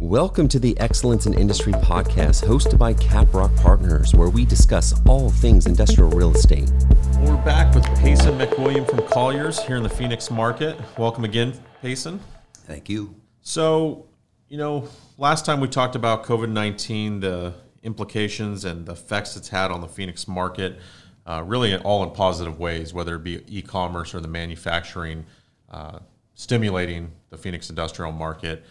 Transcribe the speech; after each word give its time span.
Welcome 0.00 0.48
to 0.48 0.58
the 0.58 0.80
Excellence 0.80 1.26
in 1.26 1.34
Industry 1.34 1.74
podcast, 1.74 2.42
hosted 2.42 2.78
by 2.78 2.94
Caprock 2.94 3.54
Partners, 3.60 4.14
where 4.14 4.30
we 4.30 4.46
discuss 4.46 4.98
all 5.06 5.28
things 5.28 5.66
industrial 5.66 6.08
real 6.08 6.34
estate. 6.34 6.72
We're 7.18 7.36
back 7.44 7.74
with 7.74 7.84
Payson 7.98 8.38
McWilliam 8.38 8.88
from 8.88 9.06
Colliers 9.08 9.62
here 9.62 9.76
in 9.76 9.82
the 9.82 9.90
Phoenix 9.90 10.30
market. 10.30 10.80
Welcome 10.96 11.24
again, 11.24 11.52
Payson. 11.82 12.18
Thank 12.54 12.88
you. 12.88 13.14
So, 13.42 14.06
you 14.48 14.56
know, 14.56 14.88
last 15.18 15.44
time 15.44 15.60
we 15.60 15.68
talked 15.68 15.96
about 15.96 16.24
COVID 16.24 16.48
19, 16.48 17.20
the 17.20 17.52
implications 17.82 18.64
and 18.64 18.86
the 18.86 18.92
effects 18.92 19.36
it's 19.36 19.50
had 19.50 19.70
on 19.70 19.82
the 19.82 19.88
Phoenix 19.88 20.26
market, 20.26 20.78
uh, 21.26 21.44
really 21.44 21.76
all 21.76 22.02
in 22.04 22.10
positive 22.12 22.58
ways, 22.58 22.94
whether 22.94 23.16
it 23.16 23.22
be 23.22 23.42
e 23.46 23.60
commerce 23.60 24.14
or 24.14 24.20
the 24.20 24.28
manufacturing, 24.28 25.26
uh, 25.70 25.98
stimulating 26.32 27.12
the 27.28 27.36
Phoenix 27.36 27.68
industrial 27.68 28.12
market. 28.12 28.64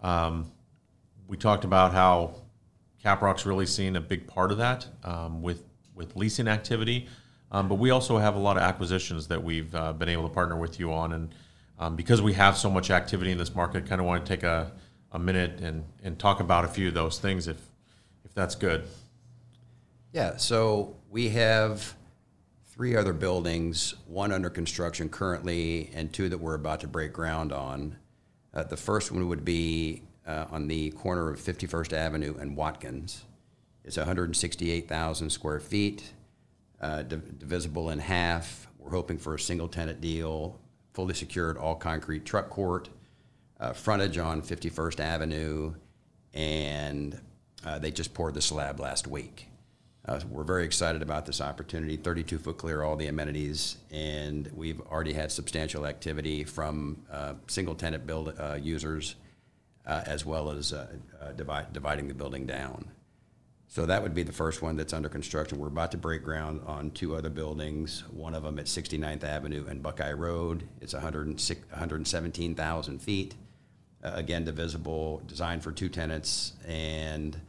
Um, 0.00 0.52
we 1.28 1.36
talked 1.36 1.64
about 1.64 1.92
how 1.92 2.34
Caprock's 3.04 3.46
really 3.46 3.66
seen 3.66 3.96
a 3.96 4.00
big 4.00 4.26
part 4.26 4.50
of 4.52 4.58
that 4.58 4.86
um, 5.04 5.42
with 5.42 5.64
with 5.94 6.14
leasing 6.14 6.46
activity, 6.46 7.08
um, 7.50 7.68
but 7.68 7.76
we 7.76 7.90
also 7.90 8.18
have 8.18 8.34
a 8.34 8.38
lot 8.38 8.56
of 8.58 8.62
acquisitions 8.62 9.28
that 9.28 9.42
we've 9.42 9.74
uh, 9.74 9.92
been 9.94 10.10
able 10.10 10.28
to 10.28 10.34
partner 10.34 10.56
with 10.56 10.78
you 10.78 10.92
on, 10.92 11.12
and 11.12 11.34
um, 11.78 11.96
because 11.96 12.20
we 12.20 12.34
have 12.34 12.56
so 12.56 12.70
much 12.70 12.90
activity 12.90 13.30
in 13.30 13.38
this 13.38 13.54
market, 13.54 13.86
kind 13.86 14.00
of 14.00 14.06
want 14.06 14.24
to 14.24 14.28
take 14.28 14.42
a, 14.42 14.72
a 15.12 15.18
minute 15.18 15.60
and, 15.60 15.84
and 16.02 16.18
talk 16.18 16.40
about 16.40 16.64
a 16.64 16.68
few 16.68 16.88
of 16.88 16.94
those 16.94 17.18
things 17.18 17.48
if 17.48 17.58
if 18.24 18.34
that's 18.34 18.54
good. 18.54 18.84
Yeah, 20.12 20.36
so 20.36 20.96
we 21.10 21.30
have 21.30 21.94
three 22.66 22.94
other 22.94 23.12
buildings, 23.12 23.94
one 24.06 24.32
under 24.32 24.50
construction 24.50 25.08
currently, 25.08 25.90
and 25.94 26.12
two 26.12 26.28
that 26.28 26.38
we're 26.38 26.54
about 26.54 26.80
to 26.80 26.86
break 26.86 27.12
ground 27.12 27.52
on. 27.52 27.96
Uh, 28.52 28.64
the 28.64 28.76
first 28.76 29.10
one 29.10 29.28
would 29.28 29.44
be 29.44 30.02
uh, 30.26 30.46
on 30.50 30.66
the 30.66 30.90
corner 30.92 31.30
of 31.30 31.40
51st 31.40 31.92
Avenue 31.92 32.36
and 32.38 32.56
Watkins. 32.56 33.24
It's 33.84 33.96
168,000 33.96 35.30
square 35.30 35.60
feet, 35.60 36.12
uh, 36.80 37.02
div- 37.02 37.38
divisible 37.38 37.90
in 37.90 38.00
half. 38.00 38.66
We're 38.78 38.90
hoping 38.90 39.18
for 39.18 39.34
a 39.34 39.40
single 39.40 39.68
tenant 39.68 40.00
deal, 40.00 40.58
fully 40.92 41.14
secured, 41.14 41.56
all 41.56 41.76
concrete 41.76 42.24
truck 42.24 42.50
court, 42.50 42.88
uh, 43.60 43.72
frontage 43.72 44.18
on 44.18 44.42
51st 44.42 45.00
Avenue, 45.00 45.74
and 46.34 47.18
uh, 47.64 47.78
they 47.78 47.90
just 47.90 48.12
poured 48.12 48.34
the 48.34 48.42
slab 48.42 48.80
last 48.80 49.06
week. 49.06 49.48
Uh, 50.08 50.20
we're 50.30 50.44
very 50.44 50.64
excited 50.64 51.02
about 51.02 51.26
this 51.26 51.40
opportunity. 51.40 51.96
32 51.96 52.38
foot 52.38 52.58
clear, 52.58 52.82
all 52.82 52.94
the 52.94 53.08
amenities, 53.08 53.76
and 53.90 54.48
we've 54.54 54.80
already 54.82 55.12
had 55.12 55.32
substantial 55.32 55.84
activity 55.84 56.44
from 56.44 57.04
uh, 57.10 57.34
single 57.48 57.74
tenant 57.74 58.06
build 58.06 58.34
uh, 58.38 58.56
users 58.60 59.16
uh, 59.86 60.02
as 60.06 60.26
well 60.26 60.50
as 60.50 60.72
uh, 60.72 60.86
uh, 61.20 61.32
divide, 61.32 61.72
dividing 61.72 62.08
the 62.08 62.14
building 62.14 62.46
down. 62.46 62.90
So 63.68 63.86
that 63.86 64.02
would 64.02 64.14
be 64.14 64.22
the 64.22 64.32
first 64.32 64.62
one 64.62 64.76
that's 64.76 64.92
under 64.92 65.08
construction. 65.08 65.58
We're 65.58 65.66
about 65.68 65.90
to 65.92 65.98
break 65.98 66.22
ground 66.22 66.60
on 66.66 66.90
two 66.92 67.16
other 67.16 67.30
buildings, 67.30 68.04
one 68.10 68.34
of 68.34 68.44
them 68.44 68.58
at 68.58 68.66
69th 68.66 69.24
Avenue 69.24 69.66
and 69.68 69.82
Buckeye 69.82 70.12
Road. 70.12 70.68
It's 70.80 70.94
117,000 70.94 73.02
feet. 73.02 73.34
Uh, 74.04 74.12
again, 74.14 74.44
divisible, 74.44 75.22
designed 75.26 75.64
for 75.64 75.72
two 75.72 75.88
tenants, 75.88 76.52
and 76.66 77.40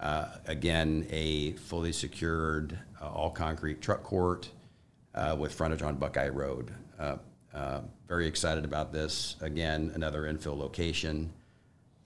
uh, 0.00 0.28
again, 0.46 1.06
a 1.10 1.52
fully 1.52 1.92
secured, 1.92 2.78
uh, 3.02 3.08
all 3.08 3.30
concrete 3.30 3.82
truck 3.82 4.04
court 4.04 4.48
uh, 5.14 5.36
with 5.38 5.52
frontage 5.52 5.82
on 5.82 5.96
Buckeye 5.96 6.28
Road. 6.28 6.72
Very 8.08 8.26
excited 8.26 8.64
about 8.64 8.90
this. 8.90 9.36
Again, 9.42 9.92
another 9.94 10.22
infill 10.22 10.56
location. 10.56 11.30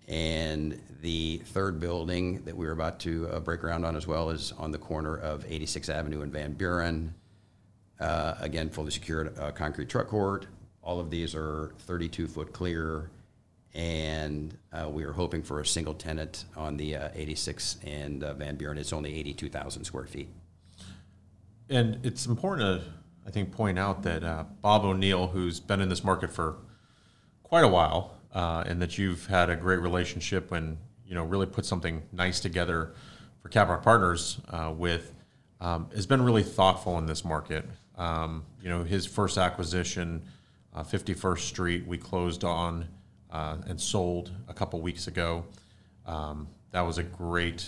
And 0.09 0.81
the 1.01 1.39
third 1.47 1.81
building 1.81 2.43
that 2.45 2.57
we 2.57 2.67
were 2.67 2.73
about 2.73 2.99
to 3.01 3.29
uh, 3.29 3.41
break 3.41 3.61
ground 3.61 3.85
on 3.85 3.97
as 3.97 4.07
well 4.07 4.31
is 4.31 4.53
on 4.59 4.71
the 4.71 4.79
corner 4.79 5.17
of 5.17 5.47
86th 5.47 5.89
Avenue 5.89 6.23
and 6.23 6.33
Van 6.33 6.53
Buren. 6.53 7.15
Uh, 8.01 8.35
again, 8.41 8.69
fully 8.69 8.91
secured 8.91 9.39
uh, 9.39 9.53
concrete 9.53 9.89
truck 9.89 10.09
court. 10.09 10.47
All 10.83 10.99
of 10.99 11.11
these 11.11 11.35
are 11.37 11.73
32 11.81 12.27
foot 12.27 12.53
clear, 12.53 13.11
and 13.75 14.57
uh, 14.73 14.89
we 14.89 15.05
are 15.05 15.13
hoping 15.13 15.43
for 15.43 15.61
a 15.61 15.67
single 15.67 15.95
tenant 15.95 16.47
on 16.57 16.77
the 16.77 16.97
uh, 16.97 17.09
86 17.15 17.79
and 17.85 18.25
uh, 18.25 18.35
Van 18.35 18.57
Buren. 18.57 18.79
It's 18.79 18.93
only 18.93 19.15
82,000 19.15 19.85
square 19.85 20.07
feet. 20.07 20.29
And 21.71 22.05
it's 22.05 22.27
important 22.27 22.83
to, 22.83 22.91
I 23.25 23.31
think, 23.31 23.53
point 23.53 23.79
out 23.79 24.03
that 24.03 24.23
Bob 24.61 24.85
O'Neill, 24.85 25.29
who's 25.29 25.61
been 25.61 25.81
in 25.81 25.89
this 25.89 26.03
market 26.03 26.33
for 26.33 26.57
quite 27.45 27.65
a 27.65 27.69
while, 27.69 28.17
uh, 28.33 28.65
and 28.67 28.81
that 28.81 28.99
you've 28.99 29.27
had 29.27 29.51
a 29.51 29.57
great 29.57 29.81
relationship 29.81 30.53
and 30.53 30.77
you 31.07 31.15
know 31.15 31.25
really 31.25 31.47
put 31.47 31.67
something 31.67 32.03
nice 32.13 32.41
together 32.41 32.93
for 33.43 33.49
Caprock 33.49 33.83
Partners 33.83 34.41
uh, 34.49 34.73
with, 34.75 35.13
um, 35.61 35.89
has 35.95 36.07
been 36.07 36.23
really 36.23 36.45
thoughtful 36.45 36.97
in 36.99 37.07
this 37.07 37.25
market. 37.25 37.69
Um, 37.99 38.45
you 38.63 38.69
know, 38.69 38.85
his 38.85 39.05
first 39.05 39.37
acquisition, 39.37 40.23
uh, 40.75 40.85
51st 40.85 41.41
Street, 41.41 41.87
we 41.87 41.99
closed 41.99 42.45
on 42.45 42.89
uh, 43.31 43.57
and 43.67 43.81
sold 43.81 44.31
a 44.49 44.55
couple 44.55 44.81
weeks 44.81 45.09
ago. 45.09 45.45
Um, 46.07 46.49
that 46.71 46.83
was 46.83 46.99
a 46.99 47.03
great, 47.03 47.67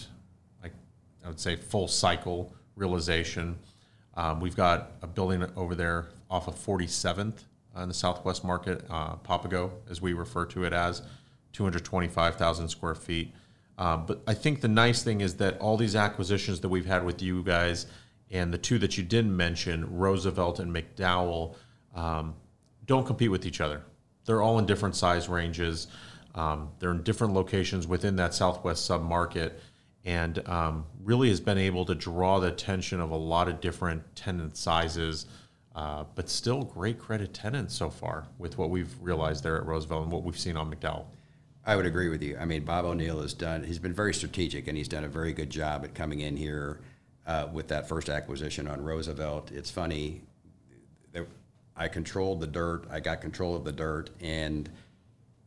like 0.62 0.72
I 1.24 1.28
would 1.28 1.40
say, 1.40 1.56
full 1.56 1.88
cycle 1.88 2.52
realization. 2.76 3.58
Um, 4.16 4.40
we've 4.40 4.56
got 4.56 4.92
a 5.02 5.06
building 5.06 5.44
over 5.56 5.74
there 5.74 6.06
off 6.30 6.46
of 6.46 6.54
47th 6.54 7.32
uh, 7.32 7.40
in 7.82 7.88
the 7.88 7.94
Southwest 7.94 8.44
market, 8.44 8.84
uh, 8.88 9.16
Papago, 9.16 9.72
as 9.90 10.00
we 10.00 10.12
refer 10.12 10.44
to 10.46 10.64
it 10.64 10.72
as, 10.72 11.02
225,000 11.52 12.68
square 12.68 12.94
feet. 12.94 13.32
Um, 13.76 14.06
but 14.06 14.22
I 14.26 14.34
think 14.34 14.60
the 14.60 14.68
nice 14.68 15.02
thing 15.02 15.20
is 15.20 15.34
that 15.36 15.58
all 15.58 15.76
these 15.76 15.96
acquisitions 15.96 16.60
that 16.60 16.68
we've 16.68 16.86
had 16.86 17.04
with 17.04 17.20
you 17.20 17.42
guys 17.42 17.86
and 18.30 18.52
the 18.52 18.58
two 18.58 18.78
that 18.78 18.96
you 18.96 19.04
didn't 19.04 19.36
mention, 19.36 19.96
Roosevelt 19.96 20.60
and 20.60 20.74
McDowell, 20.74 21.56
um, 21.94 22.34
don't 22.86 23.06
compete 23.06 23.30
with 23.30 23.46
each 23.46 23.60
other. 23.60 23.82
They're 24.24 24.42
all 24.42 24.58
in 24.58 24.66
different 24.66 24.96
size 24.96 25.28
ranges. 25.28 25.88
Um, 26.34 26.70
they're 26.78 26.90
in 26.90 27.02
different 27.02 27.34
locations 27.34 27.86
within 27.86 28.16
that 28.16 28.34
Southwest 28.34 28.88
submarket 28.88 29.52
and 30.04 30.46
um, 30.48 30.84
really 31.02 31.28
has 31.28 31.40
been 31.40 31.58
able 31.58 31.84
to 31.86 31.94
draw 31.94 32.38
the 32.38 32.48
attention 32.48 33.00
of 33.00 33.10
a 33.10 33.16
lot 33.16 33.48
of 33.48 33.60
different 33.60 34.02
tenant 34.14 34.56
sizes, 34.56 35.26
uh, 35.74 36.04
but 36.14 36.28
still 36.28 36.62
great 36.62 36.98
credit 36.98 37.34
tenants 37.34 37.74
so 37.74 37.90
far 37.90 38.26
with 38.38 38.58
what 38.58 38.70
we've 38.70 38.94
realized 39.00 39.42
there 39.42 39.56
at 39.56 39.66
Roosevelt 39.66 40.04
and 40.04 40.12
what 40.12 40.22
we've 40.22 40.38
seen 40.38 40.56
on 40.56 40.72
McDowell. 40.72 41.06
I 41.66 41.76
would 41.76 41.86
agree 41.86 42.08
with 42.08 42.22
you. 42.22 42.36
I 42.38 42.44
mean, 42.44 42.64
Bob 42.64 42.84
O'Neill 42.84 43.22
has 43.22 43.32
done, 43.32 43.64
he's 43.64 43.78
been 43.78 43.94
very 43.94 44.12
strategic 44.12 44.68
and 44.68 44.76
he's 44.76 44.88
done 44.88 45.04
a 45.04 45.08
very 45.08 45.32
good 45.32 45.50
job 45.50 45.84
at 45.84 45.94
coming 45.94 46.20
in 46.20 46.36
here 46.36 46.80
uh, 47.26 47.48
with 47.52 47.68
that 47.68 47.88
first 47.88 48.08
acquisition 48.08 48.68
on 48.68 48.82
Roosevelt. 48.84 49.50
It's 49.50 49.70
funny, 49.70 50.20
I 51.76 51.88
controlled 51.88 52.40
the 52.40 52.46
dirt, 52.46 52.86
I 52.90 53.00
got 53.00 53.20
control 53.20 53.56
of 53.56 53.64
the 53.64 53.72
dirt, 53.72 54.10
and 54.20 54.68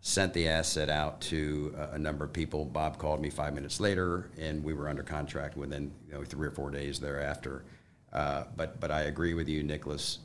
sent 0.01 0.33
the 0.33 0.47
asset 0.47 0.89
out 0.89 1.19
to 1.21 1.75
a, 1.91 1.97
number 1.97 2.25
of 2.25 2.33
people. 2.33 2.65
Bob 2.65 2.97
called 2.97 3.21
me 3.21 3.29
five 3.29 3.53
minutes 3.53 3.79
later, 3.79 4.29
and 4.37 4.63
we 4.63 4.73
were 4.73 4.87
under 4.87 5.03
contract 5.03 5.57
within 5.57 5.91
you 6.07 6.13
know, 6.13 6.23
three 6.23 6.47
or 6.47 6.51
four 6.51 6.69
days 6.69 6.99
thereafter. 6.99 7.63
Uh, 8.11 8.45
but, 8.55 8.79
but 8.79 8.91
I 8.91 9.01
agree 9.01 9.33
with 9.33 9.49
you, 9.49 9.63
Nicholas. 9.63 10.19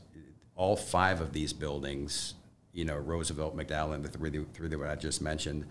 All 0.55 0.75
five 0.75 1.21
of 1.21 1.33
these 1.33 1.53
buildings, 1.53 2.35
you 2.71 2.85
know, 2.85 2.95
Roosevelt, 2.95 3.57
McDowell, 3.57 3.93
and 3.93 4.03
the 4.03 4.09
three, 4.09 4.45
three 4.53 4.67
that 4.67 4.81
I 4.81 4.95
just 4.95 5.21
mentioned, 5.21 5.65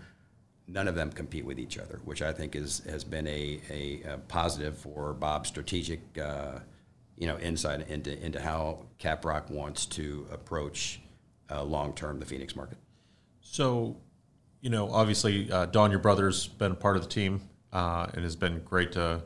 none 0.67 0.87
of 0.87 0.95
them 0.95 1.11
compete 1.11 1.45
with 1.45 1.59
each 1.59 1.77
other, 1.77 1.99
which 2.05 2.21
I 2.21 2.31
think 2.31 2.55
is, 2.55 2.81
has 2.89 3.03
been 3.03 3.27
a, 3.27 3.59
a, 3.69 4.01
a 4.03 4.17
positive 4.27 4.77
for 4.77 5.13
Bob's 5.13 5.49
strategic, 5.49 5.99
uh, 6.17 6.59
you 7.17 7.27
know, 7.27 7.37
insight 7.39 7.89
into, 7.89 8.17
into 8.23 8.39
how 8.41 8.85
Caprock 8.99 9.49
wants 9.49 9.85
to 9.87 10.27
approach 10.31 11.01
uh, 11.51 11.63
long 11.63 11.93
term 11.93 12.19
the 12.19 12.25
Phoenix 12.25 12.55
market. 12.55 12.77
So, 13.41 13.97
you 14.61 14.69
know, 14.69 14.91
obviously, 14.91 15.51
uh, 15.51 15.65
Don, 15.65 15.91
your 15.91 15.99
brother's 15.99 16.47
been 16.47 16.71
a 16.71 16.75
part 16.75 16.95
of 16.95 17.03
the 17.03 17.09
team 17.09 17.41
uh, 17.71 18.07
and 18.13 18.23
has 18.23 18.35
been 18.35 18.61
great 18.63 18.93
to 18.93 19.23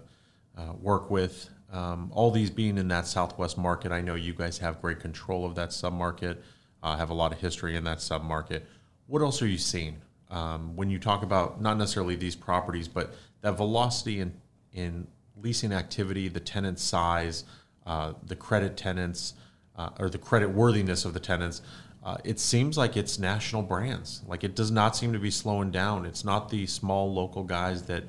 uh, 0.57 0.73
work 0.81 1.11
with. 1.11 1.49
Um, 1.71 2.11
all 2.13 2.31
these 2.31 2.49
being 2.49 2.77
in 2.77 2.87
that 2.89 3.07
Southwest 3.07 3.57
market, 3.57 3.91
I 3.91 4.01
know 4.01 4.15
you 4.15 4.33
guys 4.33 4.57
have 4.59 4.81
great 4.81 4.99
control 4.99 5.45
of 5.45 5.55
that 5.55 5.69
submarket, 5.69 6.37
uh, 6.81 6.95
have 6.95 7.09
a 7.09 7.13
lot 7.13 7.33
of 7.33 7.39
history 7.39 7.75
in 7.75 7.83
that 7.83 7.97
submarket. 7.97 8.63
What 9.07 9.21
else 9.21 9.41
are 9.41 9.47
you 9.47 9.57
seeing 9.57 9.97
um, 10.29 10.75
when 10.75 10.89
you 10.89 10.99
talk 10.99 11.23
about 11.23 11.61
not 11.61 11.77
necessarily 11.77 12.15
these 12.15 12.35
properties, 12.35 12.87
but 12.87 13.13
that 13.41 13.57
velocity 13.57 14.19
in, 14.19 14.33
in 14.73 15.07
leasing 15.41 15.73
activity, 15.73 16.27
the 16.27 16.39
tenant 16.39 16.79
size, 16.79 17.43
uh, 17.85 18.13
the 18.25 18.35
credit 18.35 18.77
tenants, 18.77 19.33
uh, 19.75 19.89
or 19.99 20.09
the 20.09 20.17
credit 20.17 20.49
worthiness 20.49 21.05
of 21.05 21.13
the 21.13 21.19
tenants? 21.19 21.61
uh, 22.07 22.15
it 22.23 22.39
seems 22.39 22.77
like 22.77 22.95
it's 22.95 23.19
national 23.19 23.61
brands. 23.61 24.21
Like 24.25 24.45
it 24.45 24.55
does 24.55 24.71
not 24.71 24.95
seem 24.95 25.11
to 25.11 25.19
be 25.19 25.29
slowing 25.29 25.71
down. 25.71 26.05
It's 26.05 26.23
not 26.23 26.47
the 26.47 26.65
small 26.65 27.13
local 27.13 27.43
guys 27.43 27.83
that 27.83 28.05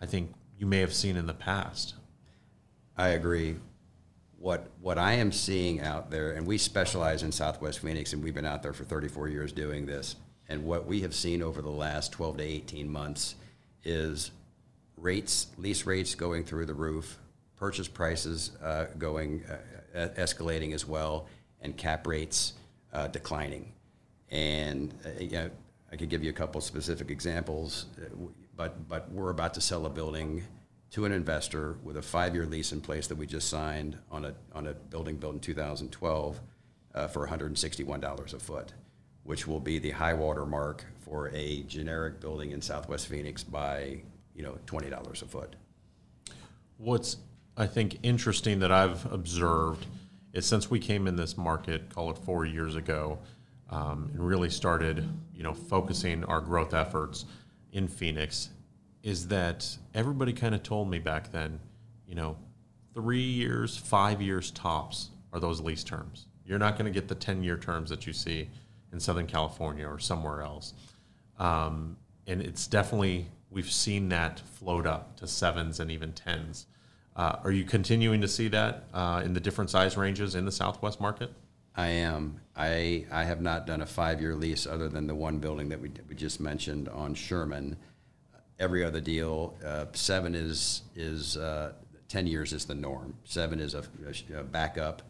I 0.00 0.06
think 0.06 0.32
you 0.58 0.64
may 0.64 0.78
have 0.78 0.94
seen 0.94 1.18
in 1.18 1.26
the 1.26 1.34
past. 1.34 1.92
I 2.96 3.08
agree. 3.10 3.56
What 4.38 4.68
what 4.80 4.98
I 4.98 5.14
am 5.14 5.32
seeing 5.32 5.80
out 5.80 6.10
there, 6.10 6.32
and 6.32 6.46
we 6.46 6.58
specialize 6.58 7.22
in 7.22 7.32
Southwest 7.32 7.78
Phoenix, 7.78 8.12
and 8.12 8.22
we've 8.22 8.34
been 8.34 8.44
out 8.44 8.62
there 8.62 8.72
for 8.72 8.84
34 8.84 9.28
years 9.28 9.52
doing 9.52 9.86
this. 9.86 10.16
And 10.48 10.64
what 10.64 10.86
we 10.86 11.00
have 11.02 11.14
seen 11.14 11.42
over 11.42 11.62
the 11.62 11.70
last 11.70 12.12
12 12.12 12.38
to 12.38 12.42
18 12.42 12.90
months 12.90 13.36
is 13.84 14.32
rates, 14.96 15.46
lease 15.56 15.86
rates 15.86 16.14
going 16.14 16.44
through 16.44 16.66
the 16.66 16.74
roof, 16.74 17.18
purchase 17.56 17.88
prices 17.88 18.50
uh, 18.62 18.86
going 18.98 19.44
uh, 19.94 20.08
escalating 20.18 20.74
as 20.74 20.86
well, 20.86 21.26
and 21.60 21.76
cap 21.76 22.06
rates 22.06 22.54
uh, 22.92 23.06
declining. 23.08 23.72
And 24.30 24.92
uh, 25.06 25.20
you 25.20 25.30
know, 25.30 25.50
I 25.90 25.96
could 25.96 26.08
give 26.08 26.24
you 26.24 26.30
a 26.30 26.34
couple 26.34 26.60
specific 26.60 27.10
examples, 27.10 27.86
uh, 27.96 28.08
but 28.56 28.88
but 28.88 29.10
we're 29.12 29.30
about 29.30 29.54
to 29.54 29.60
sell 29.60 29.86
a 29.86 29.90
building 29.90 30.42
to 30.92 31.06
an 31.06 31.12
investor 31.12 31.76
with 31.82 31.96
a 31.96 32.02
five-year 32.02 32.46
lease 32.46 32.72
in 32.72 32.80
place 32.80 33.06
that 33.06 33.16
we 33.16 33.26
just 33.26 33.48
signed 33.48 33.98
on 34.10 34.26
a 34.26 34.34
on 34.54 34.66
a 34.66 34.74
building 34.74 35.16
built 35.16 35.34
in 35.34 35.40
2012 35.40 36.40
uh, 36.94 37.08
for 37.08 37.26
$161 37.26 38.34
a 38.34 38.38
foot, 38.38 38.72
which 39.24 39.46
will 39.46 39.60
be 39.60 39.78
the 39.78 39.90
high 39.90 40.14
water 40.14 40.44
mark 40.44 40.84
for 41.00 41.30
a 41.34 41.62
generic 41.62 42.20
building 42.20 42.50
in 42.50 42.60
Southwest 42.60 43.08
Phoenix 43.08 43.42
by 43.42 44.02
you 44.34 44.42
know 44.42 44.58
$20 44.66 45.22
a 45.22 45.26
foot. 45.26 45.56
What's 46.76 47.16
I 47.56 47.66
think 47.66 47.98
interesting 48.02 48.60
that 48.60 48.72
I've 48.72 49.10
observed 49.12 49.86
is 50.32 50.46
since 50.46 50.70
we 50.70 50.78
came 50.78 51.06
in 51.06 51.16
this 51.16 51.36
market, 51.36 51.94
call 51.94 52.10
it 52.10 52.18
four 52.18 52.46
years 52.46 52.76
ago, 52.76 53.18
um, 53.70 54.10
and 54.12 54.26
really 54.26 54.48
started, 54.48 55.06
you 55.34 55.42
know, 55.42 55.52
focusing 55.52 56.24
our 56.24 56.40
growth 56.40 56.72
efforts 56.72 57.26
in 57.72 57.88
Phoenix, 57.88 58.50
is 59.02 59.28
that 59.28 59.76
everybody 59.94 60.32
kind 60.32 60.54
of 60.54 60.62
told 60.62 60.88
me 60.88 60.98
back 60.98 61.32
then, 61.32 61.60
you 62.06 62.14
know, 62.14 62.36
three 62.94 63.22
years, 63.22 63.76
five 63.76 64.22
years 64.22 64.50
tops 64.50 65.10
are 65.32 65.40
those 65.40 65.60
lease 65.60 65.84
terms. 65.84 66.26
You're 66.44 66.58
not 66.58 66.78
going 66.78 66.92
to 66.92 66.98
get 66.98 67.08
the 67.08 67.14
10 67.14 67.42
year 67.42 67.56
terms 67.56 67.90
that 67.90 68.06
you 68.06 68.12
see 68.12 68.48
in 68.92 69.00
Southern 69.00 69.26
California 69.26 69.86
or 69.86 69.98
somewhere 69.98 70.42
else. 70.42 70.74
Um, 71.38 71.96
and 72.26 72.40
it's 72.40 72.66
definitely, 72.66 73.26
we've 73.50 73.70
seen 73.70 74.08
that 74.10 74.40
float 74.40 74.86
up 74.86 75.16
to 75.16 75.26
sevens 75.26 75.80
and 75.80 75.90
even 75.90 76.12
tens. 76.12 76.66
Uh, 77.16 77.36
are 77.44 77.52
you 77.52 77.64
continuing 77.64 78.20
to 78.20 78.28
see 78.28 78.48
that 78.48 78.84
uh, 78.94 79.22
in 79.24 79.34
the 79.34 79.40
different 79.40 79.70
size 79.70 79.96
ranges 79.96 80.34
in 80.34 80.44
the 80.44 80.52
Southwest 80.52 81.00
market? 81.00 81.32
I 81.74 81.88
am. 81.88 82.40
I 82.54 83.06
I 83.10 83.24
have 83.24 83.40
not 83.40 83.66
done 83.66 83.80
a 83.80 83.86
five 83.86 84.20
year 84.20 84.34
lease 84.34 84.66
other 84.66 84.88
than 84.88 85.06
the 85.06 85.14
one 85.14 85.38
building 85.38 85.70
that 85.70 85.80
we 85.80 85.90
we 86.08 86.14
just 86.14 86.40
mentioned 86.40 86.88
on 86.88 87.14
Sherman. 87.14 87.76
Every 88.62 88.84
other 88.84 89.00
deal, 89.00 89.54
uh, 89.66 89.86
seven 89.92 90.36
is 90.36 90.82
is 90.94 91.36
uh, 91.36 91.72
ten 92.08 92.28
years 92.28 92.52
is 92.52 92.64
the 92.64 92.76
norm. 92.76 93.14
Seven 93.24 93.58
is 93.58 93.74
a, 93.74 93.82
a 94.36 94.44
backup. 94.44 95.02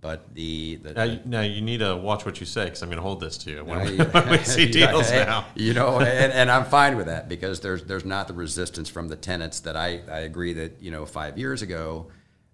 But 0.00 0.32
the, 0.32 0.76
the 0.76 0.92
now, 0.92 1.02
you, 1.02 1.20
now 1.24 1.40
you 1.40 1.60
need 1.60 1.78
to 1.78 1.96
watch 1.96 2.24
what 2.24 2.38
you 2.38 2.46
say 2.46 2.66
because 2.66 2.82
I'm 2.82 2.88
going 2.88 2.98
to 2.98 3.02
hold 3.02 3.18
this 3.18 3.36
to 3.38 3.50
you 3.50 3.64
when, 3.64 3.80
we, 3.84 3.96
when 4.04 4.30
we 4.30 4.38
see 4.38 4.66
deals 4.70 5.10
now. 5.10 5.46
You 5.56 5.74
know, 5.74 5.98
and, 5.98 6.32
and, 6.32 6.50
I'm 6.50 6.66
fine 6.66 6.96
with 6.96 7.06
that 7.06 7.28
because 7.28 7.58
there's 7.58 7.82
there's 7.82 8.04
not 8.04 8.28
the 8.28 8.34
resistance 8.34 8.88
from 8.88 9.08
the 9.08 9.16
tenants 9.16 9.58
that 9.60 9.76
I, 9.76 10.00
I 10.08 10.20
agree 10.20 10.52
that 10.52 10.80
you 10.80 10.92
know 10.92 11.04
five 11.04 11.36
years 11.36 11.62
ago, 11.62 12.06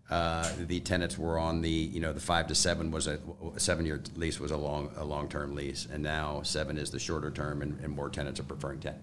uh, 0.08 0.50
the 0.58 0.80
tenants 0.80 1.18
were 1.18 1.38
on 1.38 1.60
the 1.60 1.68
you 1.68 2.00
know 2.00 2.14
the 2.14 2.20
five 2.20 2.46
to 2.46 2.54
seven 2.54 2.90
was 2.90 3.06
a, 3.06 3.18
a 3.54 3.60
seven 3.60 3.84
year 3.84 4.02
lease 4.16 4.40
was 4.40 4.50
a 4.50 4.56
long 4.56 4.90
a 4.96 5.04
long 5.04 5.28
term 5.28 5.54
lease 5.54 5.86
and 5.92 6.02
now 6.02 6.40
seven 6.42 6.78
is 6.78 6.90
the 6.90 6.98
shorter 6.98 7.30
term 7.30 7.60
and, 7.60 7.78
and 7.80 7.94
more 7.94 8.08
tenants 8.08 8.40
are 8.40 8.44
preferring 8.44 8.80
ten. 8.80 8.94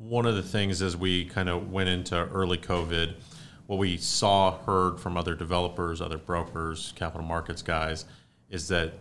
One 0.00 0.24
of 0.24 0.34
the 0.34 0.42
things 0.42 0.80
as 0.80 0.96
we 0.96 1.26
kind 1.26 1.50
of 1.50 1.70
went 1.70 1.90
into 1.90 2.16
early 2.16 2.56
COVID 2.56 3.16
what 3.66 3.78
we 3.78 3.98
saw, 3.98 4.58
heard 4.64 4.98
from 4.98 5.16
other 5.16 5.34
developers, 5.34 6.00
other 6.00 6.16
brokers, 6.16 6.92
capital 6.96 7.24
markets 7.24 7.60
guys, 7.60 8.06
is 8.48 8.66
that 8.68 8.94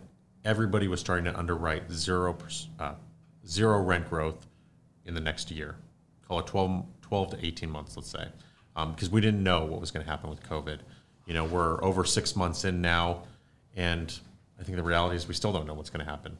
everybody 0.43 0.89
was 0.89 0.99
starting 0.99 1.23
to 1.23 1.35
underwrite 1.39 1.89
zero, 1.89 2.37
uh, 2.79 2.93
zero 3.47 3.81
rent 3.81 4.09
growth 4.09 4.45
in 5.05 5.13
the 5.13 5.21
next 5.21 5.49
year. 5.51 5.77
Call 6.27 6.41
it 6.41 6.47
12, 6.47 6.85
12 7.01 7.29
to 7.31 7.45
18 7.45 7.67
months, 7.67 7.95
let's 7.95 8.11
say, 8.11 8.27
because 8.75 9.07
um, 9.07 9.11
we 9.11 9.21
didn't 9.21 9.41
know 9.41 9.63
what 9.65 9.79
was 9.79 9.89
going 9.89 10.05
to 10.05 10.11
happen 10.11 10.29
with 10.29 10.43
COVID. 10.43 10.79
You 11.25 11.33
know, 11.33 11.45
we're 11.45 11.81
over 11.81 12.03
six 12.03 12.35
months 12.35 12.65
in 12.65 12.81
now, 12.81 13.23
and 13.75 14.19
I 14.59 14.63
think 14.63 14.75
the 14.75 14.83
reality 14.83 15.15
is 15.15 15.27
we 15.27 15.33
still 15.33 15.53
don't 15.53 15.65
know 15.65 15.73
what's 15.73 15.89
going 15.89 16.05
to 16.05 16.11
happen. 16.11 16.37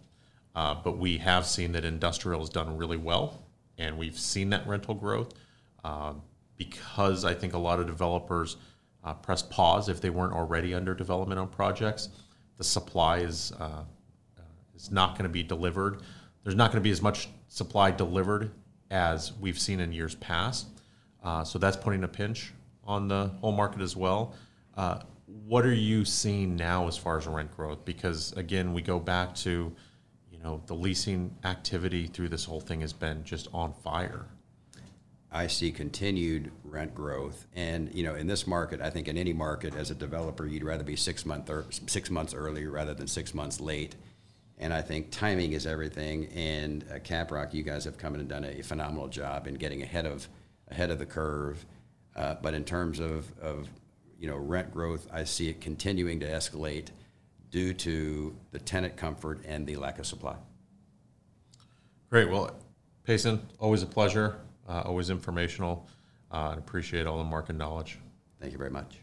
Uh, 0.54 0.76
but 0.76 0.98
we 1.00 1.18
have 1.18 1.46
seen 1.46 1.72
that 1.72 1.86
industrial 1.86 2.42
has 2.42 2.50
done 2.50 2.78
really 2.78 2.98
well, 2.98 3.42
and 3.80 3.98
we've 3.98 4.20
seen 4.20 4.52
that 4.52 4.68
rental 4.68 4.94
growth. 4.94 5.34
Um, 5.84 6.22
because 6.58 7.24
I 7.26 7.34
think 7.34 7.54
a 7.54 7.58
lot 7.58 7.80
of 7.80 7.88
developers 7.88 8.58
uh, 9.04 9.14
press 9.14 9.42
pause 9.42 9.90
if 9.90 10.02
they 10.02 10.10
weren't 10.10 10.34
already 10.34 10.76
under 10.76 10.94
development 10.94 11.40
on 11.40 11.48
projects. 11.48 12.10
The 12.58 12.66
supply 12.66 13.20
is 13.20 13.54
uh, 13.60 13.84
uh 14.38 14.42
is 14.76 14.92
not 14.92 15.14
going 15.14 15.24
to 15.24 15.30
be 15.30 15.42
delivered. 15.42 16.02
There's 16.44 16.56
not 16.56 16.72
going 16.72 16.82
to 16.82 16.88
be 16.88 16.92
as 16.92 17.02
much 17.02 17.30
supply 17.48 17.92
delivered 17.92 18.52
as 18.92 19.34
we've 19.40 19.58
seen 19.58 19.80
in 19.80 19.94
years 19.94 20.16
past. 20.16 20.68
Uh, 21.24 21.44
so 21.44 21.58
that's 21.58 21.78
putting 21.78 22.04
a 22.04 22.08
pinch 22.08 22.54
on 22.84 23.08
the 23.08 23.32
whole 23.40 23.52
market 23.52 23.82
as 23.82 23.96
well. 23.96 24.34
Uh, 24.76 25.00
what 25.26 25.66
are 25.66 25.74
you 25.74 26.04
seeing 26.04 26.56
now 26.56 26.88
as 26.88 26.98
far 26.98 27.18
as 27.18 27.28
rent 27.28 27.56
growth? 27.56 27.86
Because 27.86 28.34
again, 28.34 28.74
we 28.74 28.82
go 28.82 29.00
back 29.00 29.36
to, 29.36 29.74
you 30.40 30.46
know, 30.46 30.62
the 30.68 30.74
leasing 30.74 31.36
activity 31.44 32.08
through 32.08 32.30
this 32.30 32.46
whole 32.46 32.62
thing 32.62 32.80
has 32.80 32.94
been 32.94 33.26
just 33.26 33.50
on 33.54 33.74
fire. 33.84 34.26
I 35.32 35.48
see 35.48 35.72
continued 35.72 36.52
rent 36.64 36.96
growth. 36.96 37.46
And 37.56 37.94
you 37.94 38.04
know, 38.04 38.16
in 38.16 38.26
this 38.26 38.48
market, 38.48 38.80
I 38.80 38.90
think 38.90 39.10
in 39.10 39.18
any 39.18 39.34
market, 39.34 39.76
as 39.76 39.92
a 39.92 39.96
developer, 39.96 40.48
you'd 40.48 40.64
rather 40.64 40.84
be 40.84 40.96
six 40.96 41.26
month 41.26 41.50
or 41.50 41.66
six 41.88 42.10
months 42.10 42.34
early 42.34 42.66
rather 42.68 42.94
than 42.94 43.08
six 43.08 43.34
months 43.34 43.60
late. 43.60 43.96
And 44.58 44.74
I 44.74 44.82
think 44.82 45.12
timing 45.12 45.54
is 45.54 45.68
everything. 45.68 46.28
And 46.28 46.86
uh, 46.90 47.00
Caprock, 47.00 47.54
you 47.54 47.64
guys 47.64 47.84
have 47.84 47.98
come 47.98 48.16
in 48.16 48.22
and 48.22 48.30
done 48.30 48.46
a 48.46 48.62
phenomenal 48.62 49.08
job 49.10 49.46
in 49.46 49.56
getting 49.56 49.82
ahead 49.82 50.06
of 50.06 50.28
ahead 50.72 50.90
of 50.90 51.00
the 51.00 51.06
curve. 51.06 51.66
Uh, 52.16 52.36
but 52.42 52.54
in 52.54 52.64
terms 52.64 53.00
of, 53.00 53.30
of 53.42 53.68
you 54.18 54.28
know 54.28 54.38
rent 54.38 54.72
growth, 54.74 55.06
I 55.12 55.26
see 55.26 55.50
it 55.50 55.60
continuing 55.60 56.22
to 56.22 56.28
escalate 56.28 56.88
due 57.52 57.74
to 57.74 58.36
the 58.52 58.60
tenant 58.60 58.96
comfort 58.96 59.42
and 59.46 59.66
the 59.66 59.76
lack 59.76 60.00
of 60.00 60.06
supply. 60.06 60.36
Great. 62.10 62.30
Well, 62.30 62.56
Payson, 63.06 63.42
always 63.60 63.84
a 63.84 63.88
pleasure 63.88 64.40
uh, 64.70 64.84
always 64.86 65.10
informational, 65.10 65.88
uh, 66.32 66.50
and 66.52 66.60
appreciate 66.60 67.08
all 67.08 67.18
the 67.18 67.24
market 67.24 67.56
knowledge. 67.56 68.00
Thank 68.40 68.54
you 68.54 68.58
very 68.58 68.70
much. 68.70 69.00